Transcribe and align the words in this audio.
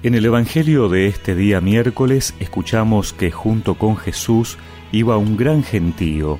En 0.00 0.14
el 0.14 0.24
Evangelio 0.24 0.88
de 0.88 1.08
este 1.08 1.34
día 1.34 1.60
miércoles 1.60 2.32
escuchamos 2.38 3.12
que 3.12 3.32
junto 3.32 3.74
con 3.74 3.96
Jesús 3.96 4.56
iba 4.92 5.16
un 5.16 5.36
gran 5.36 5.64
gentío, 5.64 6.38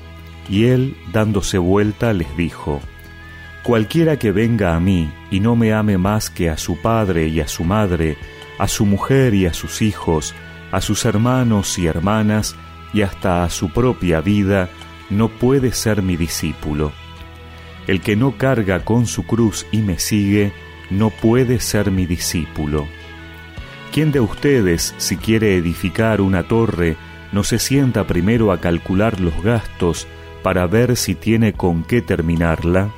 y 0.48 0.66
él, 0.66 0.96
dándose 1.12 1.58
vuelta, 1.58 2.12
les 2.12 2.36
dijo, 2.36 2.80
Cualquiera 3.64 4.16
que 4.16 4.30
venga 4.30 4.76
a 4.76 4.80
mí 4.80 5.10
y 5.32 5.40
no 5.40 5.56
me 5.56 5.72
ame 5.72 5.98
más 5.98 6.30
que 6.30 6.48
a 6.50 6.56
su 6.56 6.80
padre 6.80 7.26
y 7.26 7.40
a 7.40 7.48
su 7.48 7.64
madre, 7.64 8.16
a 8.60 8.68
su 8.68 8.86
mujer 8.86 9.34
y 9.34 9.46
a 9.46 9.52
sus 9.52 9.82
hijos, 9.82 10.36
a 10.70 10.80
sus 10.80 11.04
hermanos 11.04 11.80
y 11.80 11.88
hermanas, 11.88 12.54
y 12.94 13.02
hasta 13.02 13.42
a 13.42 13.50
su 13.50 13.72
propia 13.72 14.20
vida, 14.20 14.68
no 15.10 15.28
puede 15.30 15.72
ser 15.72 16.00
mi 16.00 16.16
discípulo. 16.16 16.92
El 17.88 18.02
que 18.02 18.14
no 18.14 18.36
carga 18.38 18.84
con 18.84 19.06
su 19.06 19.26
cruz 19.26 19.66
y 19.72 19.78
me 19.78 19.98
sigue, 19.98 20.52
no 20.90 21.10
puede 21.10 21.58
ser 21.58 21.90
mi 21.90 22.06
discípulo. 22.06 22.86
¿Quién 23.92 24.12
de 24.12 24.20
ustedes, 24.20 24.94
si 24.98 25.16
quiere 25.16 25.56
edificar 25.56 26.20
una 26.20 26.42
torre, 26.44 26.96
no 27.32 27.42
se 27.42 27.58
sienta 27.58 28.06
primero 28.06 28.52
a 28.52 28.60
calcular 28.60 29.20
los 29.20 29.42
gastos 29.42 30.06
para 30.42 30.66
ver 30.66 30.96
si 30.96 31.14
tiene 31.14 31.54
con 31.54 31.84
qué 31.84 32.00
terminarla? 32.00 32.90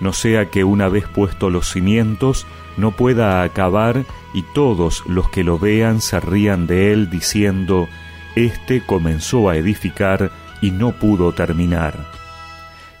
No 0.00 0.12
sea 0.12 0.50
que 0.50 0.62
una 0.64 0.88
vez 0.88 1.06
puestos 1.08 1.50
los 1.50 1.70
cimientos 1.70 2.46
no 2.76 2.90
pueda 2.92 3.42
acabar 3.42 4.04
y 4.34 4.42
todos 4.54 5.04
los 5.06 5.30
que 5.30 5.44
lo 5.44 5.58
vean 5.58 6.00
se 6.00 6.20
rían 6.20 6.66
de 6.66 6.92
él 6.92 7.08
diciendo, 7.10 7.88
Este 8.36 8.82
comenzó 8.84 9.48
a 9.48 9.56
edificar 9.56 10.30
y 10.60 10.70
no 10.70 10.92
pudo 10.92 11.32
terminar. 11.32 12.23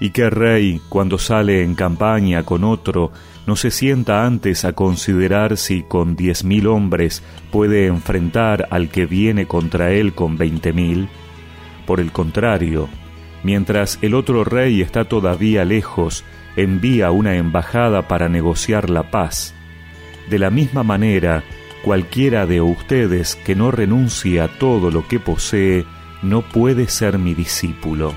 ¿Y 0.00 0.10
qué 0.10 0.28
rey, 0.28 0.80
cuando 0.88 1.18
sale 1.18 1.62
en 1.62 1.74
campaña 1.74 2.42
con 2.42 2.64
otro, 2.64 3.12
no 3.46 3.56
se 3.56 3.70
sienta 3.70 4.26
antes 4.26 4.64
a 4.64 4.72
considerar 4.72 5.56
si 5.56 5.82
con 5.82 6.16
diez 6.16 6.44
mil 6.44 6.66
hombres 6.66 7.22
puede 7.50 7.86
enfrentar 7.86 8.66
al 8.70 8.88
que 8.88 9.06
viene 9.06 9.46
contra 9.46 9.92
él 9.92 10.14
con 10.14 10.36
veinte 10.36 10.72
mil? 10.72 11.08
Por 11.86 12.00
el 12.00 12.10
contrario, 12.10 12.88
mientras 13.42 13.98
el 14.02 14.14
otro 14.14 14.44
rey 14.44 14.80
está 14.80 15.04
todavía 15.04 15.64
lejos, 15.64 16.24
envía 16.56 17.10
una 17.10 17.36
embajada 17.36 18.08
para 18.08 18.28
negociar 18.28 18.90
la 18.90 19.10
paz. 19.10 19.54
De 20.28 20.38
la 20.38 20.50
misma 20.50 20.82
manera, 20.82 21.44
cualquiera 21.84 22.46
de 22.46 22.60
ustedes 22.62 23.36
que 23.36 23.54
no 23.54 23.70
renuncie 23.70 24.40
a 24.40 24.48
todo 24.48 24.90
lo 24.90 25.06
que 25.06 25.20
posee, 25.20 25.84
no 26.22 26.42
puede 26.42 26.88
ser 26.88 27.18
mi 27.18 27.34
discípulo. 27.34 28.14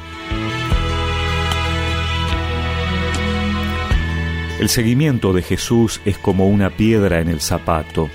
El 4.59 4.69
seguimiento 4.69 5.33
de 5.33 5.43
Jesús 5.43 6.01
es 6.03 6.17
como 6.17 6.47
una 6.47 6.71
piedra 6.71 7.21
en 7.21 7.27
el 7.27 7.41
zapato. 7.41 8.09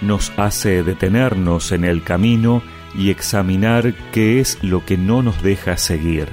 Nos 0.00 0.32
hace 0.36 0.82
detenernos 0.82 1.70
en 1.70 1.84
el 1.84 2.02
camino 2.02 2.60
y 2.92 3.10
examinar 3.10 3.94
qué 4.10 4.40
es 4.40 4.58
lo 4.62 4.84
que 4.84 4.96
no 4.96 5.22
nos 5.22 5.44
deja 5.44 5.76
seguir. 5.76 6.28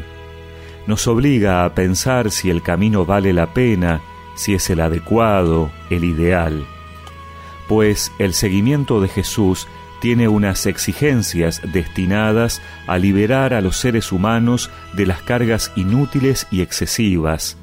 Nos 0.87 1.05
obliga 1.05 1.65
a 1.65 1.75
pensar 1.75 2.31
si 2.31 2.49
el 2.49 2.63
camino 2.63 3.05
vale 3.05 3.31
la 3.31 3.53
pena, 3.53 4.01
si 4.35 4.55
es 4.55 4.71
el 4.71 4.79
adecuado, 4.79 5.69
el 5.91 6.03
ideal. 6.03 6.65
Pues 7.67 8.11
el 8.17 8.33
seguimiento 8.33 9.01
de 9.01 9.07
Jesús 9.07 9.67
tiene 9.99 10.27
unas 10.27 10.65
exigencias 10.65 11.61
destinadas 11.73 12.59
a 12.87 12.97
liberar 12.97 13.53
a 13.53 13.61
los 13.61 13.77
seres 13.77 14.11
humanos 14.11 14.71
de 14.93 15.05
las 15.05 15.21
cargas 15.21 15.71
inútiles 15.75 16.47
y 16.49 16.61
excesivas, 16.61 17.57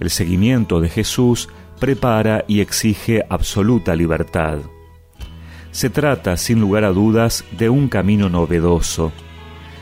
el 0.00 0.10
seguimiento 0.10 0.80
de 0.80 0.88
Jesús 0.88 1.48
prepara 1.78 2.44
y 2.48 2.60
exige 2.60 3.24
absoluta 3.28 3.94
libertad. 3.94 4.58
Se 5.70 5.88
trata, 5.88 6.36
sin 6.36 6.60
lugar 6.60 6.84
a 6.84 6.90
dudas, 6.90 7.44
de 7.56 7.68
un 7.68 7.88
camino 7.88 8.28
novedoso, 8.28 9.12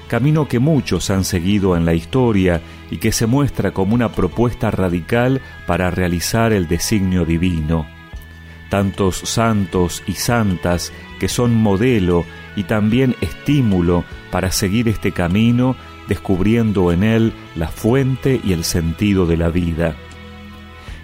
camino 0.09 0.49
que 0.49 0.59
muchos 0.59 1.11
han 1.11 1.25
seguido 1.25 1.77
en 1.77 1.85
la 1.85 1.95
historia 1.95 2.61
y 2.91 2.97
que 2.97 3.13
se 3.13 3.27
muestra 3.27 3.73
como 3.73 3.95
una 3.95 4.11
propuesta 4.11 4.71
radical 4.71 5.41
para 5.67 5.91
realizar 5.91 6.53
el 6.53 6.67
designio 6.67 7.25
divino. 7.25 7.87
Tantos 8.71 9.17
santos 9.17 10.03
y 10.07 10.15
santas 10.15 10.93
que 11.21 11.29
son 11.29 11.55
modelo 11.55 12.25
y 12.57 12.65
también 12.65 13.15
estímulo 13.21 14.05
para 14.31 14.51
seguir 14.51 14.89
este 14.89 15.13
camino, 15.13 15.77
descubriendo 16.07 16.93
en 16.93 17.03
él 17.03 17.33
la 17.55 17.69
fuente 17.69 18.41
y 18.43 18.53
el 18.53 18.65
sentido 18.65 19.27
de 19.27 19.37
la 19.37 19.49
vida. 19.49 19.95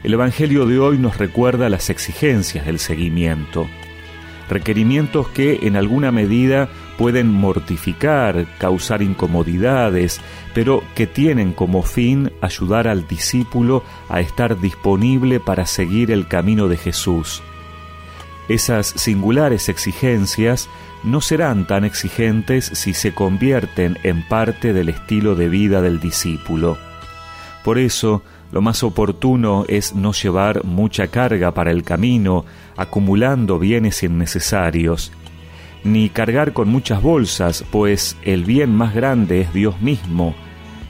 El 0.05 0.13
Evangelio 0.13 0.67
de 0.67 0.79
hoy 0.79 0.99
nos 0.99 1.17
recuerda 1.17 1.71
las 1.71 1.89
exigencias 1.89 2.67
del 2.67 2.79
seguimiento, 2.79 3.67
requerimientos 4.51 5.29
que 5.29 5.61
en 5.63 5.77
alguna 5.77 6.13
medida 6.13 6.69
pueden 6.99 7.29
mortificar, 7.29 8.45
causar 8.59 9.01
incomodidades, 9.01 10.21
pero 10.53 10.85
que 10.95 11.07
tienen 11.07 11.55
como 11.55 11.83
fin 11.83 12.31
ayudar 12.43 12.87
al 12.87 13.09
discípulo 13.09 13.83
a 14.11 14.21
estar 14.21 14.61
disponible 14.61 15.41
para 15.41 15.65
seguir 15.65 16.11
el 16.11 16.29
camino 16.29 16.69
de 16.69 16.77
Jesús. 16.77 17.43
Esas 18.51 18.89
singulares 18.89 19.71
exigencias 19.71 20.69
no 21.03 21.23
serán 21.23 21.67
tan 21.67 21.87
exigentes 21.87 22.67
si 22.75 22.93
se 22.93 23.15
convierten 23.15 23.97
en 24.03 24.23
parte 24.29 24.75
del 24.75 24.91
estilo 24.91 25.35
de 25.35 25.49
vida 25.49 25.81
del 25.81 25.99
discípulo. 25.99 26.77
Por 27.65 27.79
eso, 27.79 28.23
lo 28.55 28.63
más 28.63 28.85
oportuno 28.85 29.65
es 29.67 29.97
no 29.97 30.13
llevar 30.13 30.63
mucha 30.63 31.09
carga 31.09 31.53
para 31.55 31.73
el 31.73 31.83
camino, 31.83 32.45
acumulando 32.77 33.59
bienes 33.59 34.05
innecesarios, 34.05 35.11
ni 35.83 36.09
cargar 36.09 36.53
con 36.53 36.69
muchas 36.69 37.03
bolsas, 37.03 37.65
pues 37.73 38.17
el 38.23 38.45
bien 38.45 38.73
más 38.73 38.95
grande 38.95 39.41
es 39.41 39.53
Dios 39.53 39.81
mismo, 39.81 40.37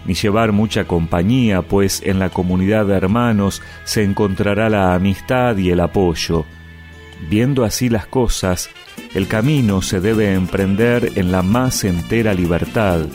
ni 0.04 0.12
llevar 0.12 0.52
mucha 0.52 0.84
compañía, 0.84 1.62
pues 1.62 2.02
en 2.04 2.18
la 2.18 2.28
comunidad 2.28 2.84
de 2.84 2.96
hermanos 2.96 3.62
se 3.84 4.04
encontrará 4.04 4.68
la 4.68 4.94
amistad 4.94 5.56
y 5.56 5.70
el 5.70 5.80
apoyo. 5.80 6.44
Viendo 7.30 7.64
así 7.64 7.88
las 7.88 8.04
cosas, 8.04 8.68
el 9.14 9.26
camino 9.26 9.80
se 9.80 10.00
debe 10.02 10.34
emprender 10.34 11.12
en 11.14 11.32
la 11.32 11.40
más 11.40 11.84
entera 11.84 12.34
libertad, 12.34 13.06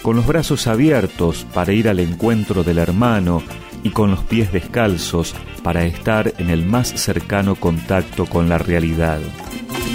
con 0.00 0.16
los 0.16 0.26
brazos 0.26 0.66
abiertos 0.66 1.46
para 1.52 1.74
ir 1.74 1.90
al 1.90 2.00
encuentro 2.00 2.64
del 2.64 2.78
hermano 2.78 3.42
y 3.82 3.90
con 3.90 4.10
los 4.10 4.20
pies 4.20 4.52
descalzos 4.52 5.34
para 5.62 5.84
estar 5.84 6.32
en 6.38 6.50
el 6.50 6.64
más 6.64 6.88
cercano 6.88 7.54
contacto 7.54 8.26
con 8.26 8.48
la 8.48 8.58
realidad. 8.58 9.20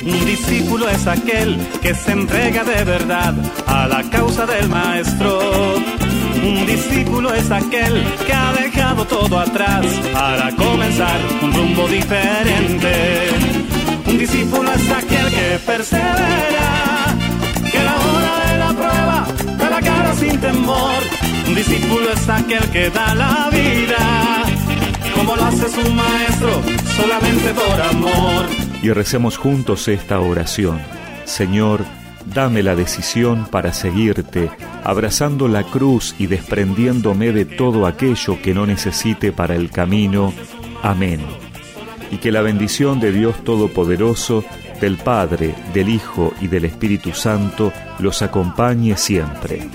Un 0.05 0.25
discípulo 0.25 0.89
es 0.89 1.07
aquel 1.07 1.57
que 1.81 1.95
se 1.95 2.11
entrega 2.11 2.63
de 2.63 2.83
verdad 2.83 3.33
a 3.67 3.87
la 3.87 4.03
causa 4.09 4.45
del 4.45 4.67
maestro. 4.67 5.39
Un 6.43 6.65
discípulo 6.65 7.33
es 7.33 7.49
aquel 7.49 8.03
que 8.25 8.33
ha 8.33 8.51
dejado 8.51 9.05
todo 9.05 9.39
atrás 9.39 9.85
para 10.11 10.53
comenzar 10.55 11.19
un 11.41 11.53
rumbo 11.53 11.87
diferente. 11.87 13.29
Un 14.05 14.17
discípulo 14.17 14.73
es 14.73 14.91
aquel 14.91 15.29
que 15.29 15.59
persevera, 15.65 16.52
Un 21.53 21.57
discípulo 21.57 22.11
es 22.11 22.27
aquel 22.29 22.67
que 22.71 22.89
da 22.89 23.13
la 23.13 23.47
vida, 23.51 24.43
como 25.15 25.35
lo 25.35 25.45
hace 25.45 25.69
su 25.69 25.93
maestro, 25.93 26.49
solamente 26.97 27.53
por 27.53 27.79
amor. 27.79 28.45
Y 28.81 28.89
recemos 28.89 29.37
juntos 29.37 29.87
esta 29.87 30.19
oración. 30.19 30.81
Señor, 31.25 31.85
dame 32.25 32.63
la 32.63 32.75
decisión 32.75 33.45
para 33.51 33.71
seguirte, 33.71 34.49
abrazando 34.83 35.47
la 35.47 35.61
cruz 35.61 36.15
y 36.17 36.25
desprendiéndome 36.25 37.31
de 37.31 37.45
todo 37.45 37.85
aquello 37.85 38.41
que 38.41 38.55
no 38.55 38.65
necesite 38.65 39.31
para 39.31 39.53
el 39.53 39.69
camino. 39.69 40.33
Amén. 40.81 41.21
Y 42.09 42.17
que 42.17 42.31
la 42.31 42.41
bendición 42.41 42.99
de 42.99 43.11
Dios 43.11 43.43
Todopoderoso, 43.43 44.43
del 44.81 44.97
Padre, 44.97 45.53
del 45.71 45.89
Hijo 45.89 46.33
y 46.41 46.47
del 46.47 46.65
Espíritu 46.65 47.13
Santo 47.13 47.71
los 47.99 48.23
acompañe 48.23 48.97
siempre. 48.97 49.69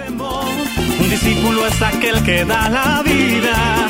Un 1.01 1.11
discípulo 1.11 1.67
es 1.67 1.83
aquel 1.83 2.23
que 2.23 2.45
da 2.45 2.69
la 2.69 3.03
vida, 3.03 3.89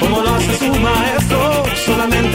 como 0.00 0.22
lo 0.22 0.34
hace 0.34 0.56
su 0.58 0.74
maestro, 0.74 1.62
solamente 1.86 2.31